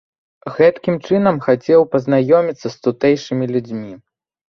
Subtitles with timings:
[0.55, 3.93] Гэткім чынам хацеў пазнаёміцца з тутэйшымі людзьмі.